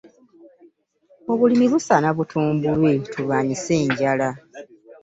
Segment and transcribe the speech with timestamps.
[1.31, 4.29] Obulimi busaana butumbulwe tulwanyise enjala.